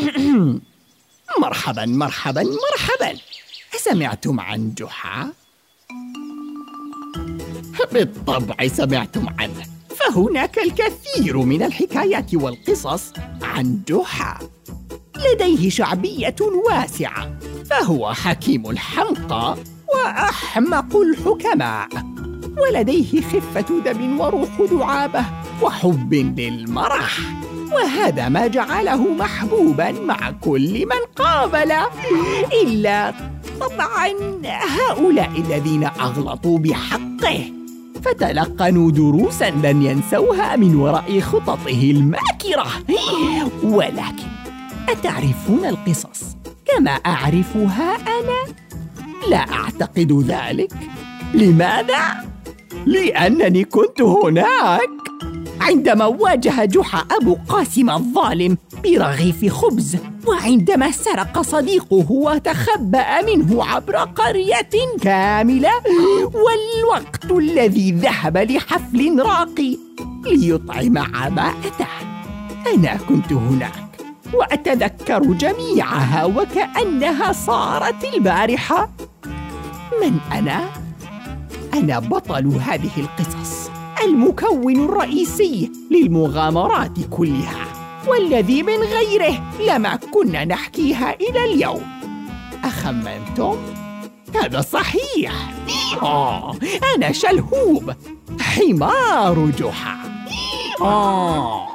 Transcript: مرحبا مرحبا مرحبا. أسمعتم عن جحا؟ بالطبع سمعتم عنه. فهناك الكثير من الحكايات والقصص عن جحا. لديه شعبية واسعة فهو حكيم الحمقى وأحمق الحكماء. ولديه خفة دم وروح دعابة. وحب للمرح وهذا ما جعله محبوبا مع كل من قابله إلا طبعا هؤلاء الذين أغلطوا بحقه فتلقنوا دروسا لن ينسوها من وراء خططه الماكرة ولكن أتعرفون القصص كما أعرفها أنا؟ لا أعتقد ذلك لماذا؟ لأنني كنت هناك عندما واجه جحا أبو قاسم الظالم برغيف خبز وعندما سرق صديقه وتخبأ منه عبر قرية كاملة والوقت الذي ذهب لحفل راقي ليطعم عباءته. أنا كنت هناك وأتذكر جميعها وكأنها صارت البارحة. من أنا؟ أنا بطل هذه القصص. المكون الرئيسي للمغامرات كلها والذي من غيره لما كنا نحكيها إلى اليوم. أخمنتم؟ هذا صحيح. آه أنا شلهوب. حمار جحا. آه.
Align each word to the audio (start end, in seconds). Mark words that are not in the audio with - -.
مرحبا 1.42 1.86
مرحبا 1.86 2.42
مرحبا. 2.42 3.18
أسمعتم 3.74 4.40
عن 4.40 4.74
جحا؟ 4.74 5.32
بالطبع 7.92 8.68
سمعتم 8.68 9.26
عنه. 9.38 9.66
فهناك 9.96 10.58
الكثير 10.58 11.36
من 11.38 11.62
الحكايات 11.62 12.34
والقصص 12.34 13.12
عن 13.42 13.82
جحا. 13.88 14.38
لديه 15.16 15.70
شعبية 15.70 16.36
واسعة 16.40 17.38
فهو 17.70 18.12
حكيم 18.12 18.70
الحمقى 18.70 19.56
وأحمق 19.94 20.96
الحكماء. 20.96 21.88
ولديه 22.58 23.20
خفة 23.20 23.80
دم 23.80 24.20
وروح 24.20 24.60
دعابة. 24.70 25.39
وحب 25.62 26.14
للمرح 26.14 27.18
وهذا 27.72 28.28
ما 28.28 28.46
جعله 28.46 29.14
محبوبا 29.14 29.92
مع 29.92 30.30
كل 30.30 30.86
من 30.86 31.24
قابله 31.24 31.86
إلا 32.62 33.14
طبعا 33.60 34.08
هؤلاء 34.44 35.30
الذين 35.48 35.84
أغلطوا 35.84 36.58
بحقه 36.58 37.52
فتلقنوا 38.04 38.90
دروسا 38.90 39.50
لن 39.50 39.82
ينسوها 39.82 40.56
من 40.56 40.76
وراء 40.76 41.20
خططه 41.20 41.90
الماكرة 41.90 42.66
ولكن 43.62 44.30
أتعرفون 44.88 45.64
القصص 45.64 46.36
كما 46.66 46.90
أعرفها 46.90 47.94
أنا؟ 47.94 48.54
لا 49.28 49.52
أعتقد 49.52 50.24
ذلك 50.26 50.72
لماذا؟ 51.34 52.30
لأنني 52.86 53.64
كنت 53.64 54.02
هناك 54.02 54.99
عندما 55.60 56.06
واجه 56.06 56.64
جحا 56.64 57.04
أبو 57.10 57.36
قاسم 57.48 57.90
الظالم 57.90 58.56
برغيف 58.84 59.52
خبز 59.52 59.96
وعندما 60.26 60.90
سرق 60.90 61.40
صديقه 61.40 62.06
وتخبأ 62.10 63.22
منه 63.22 63.64
عبر 63.64 63.96
قرية 63.96 64.70
كاملة 65.02 65.72
والوقت 66.24 67.30
الذي 67.30 67.92
ذهب 67.92 68.36
لحفل 68.36 69.20
راقي 69.20 69.76
ليطعم 70.26 70.98
عباءته. 70.98 71.86
أنا 72.74 72.96
كنت 73.08 73.32
هناك 73.32 73.90
وأتذكر 74.34 75.22
جميعها 75.22 76.24
وكأنها 76.24 77.32
صارت 77.32 78.04
البارحة. 78.14 78.90
من 80.02 80.18
أنا؟ 80.32 80.68
أنا 81.74 81.98
بطل 81.98 82.46
هذه 82.46 82.90
القصص. 82.96 83.69
المكون 84.04 84.84
الرئيسي 84.84 85.72
للمغامرات 85.90 86.98
كلها 87.10 87.66
والذي 88.08 88.62
من 88.62 88.78
غيره 88.78 89.42
لما 89.68 89.96
كنا 89.96 90.44
نحكيها 90.44 91.14
إلى 91.14 91.44
اليوم. 91.44 91.82
أخمنتم؟ 92.64 93.56
هذا 94.34 94.60
صحيح. 94.60 95.32
آه 96.02 96.54
أنا 96.96 97.12
شلهوب. 97.12 97.92
حمار 98.40 99.50
جحا. 99.58 99.96
آه. 100.80 101.69